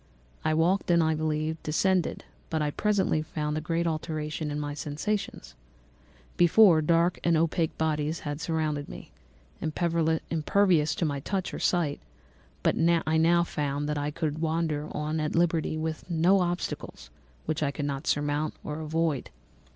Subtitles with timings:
[0.43, 4.73] I walked and, I believe, descended, but I presently found a great alteration in my
[4.73, 5.53] sensations.
[6.37, 9.11] Before, dark and opaque bodies had surrounded me,
[9.61, 11.99] impervious to my touch or sight;
[12.63, 12.73] but
[13.05, 17.11] I now found that I could wander on at liberty, with no obstacles
[17.45, 19.29] which I could not either surmount or avoid.